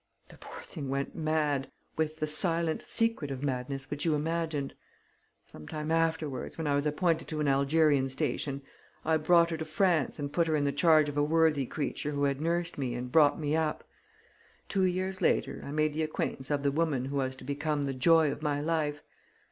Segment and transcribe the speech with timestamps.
[0.29, 1.69] The poor thing went mad...
[1.95, 4.73] with the silent, secretive madness which you imagined.
[5.45, 8.63] Some time afterwards, when I was appointed to an Algerian station,
[9.05, 12.13] I brought her to France and put her in the charge of a worthy creature
[12.13, 13.87] who had nursed me and brought me up.
[14.67, 17.93] Two years later, I made the acquaintance of the woman who was to become the
[17.93, 19.03] joy of my life.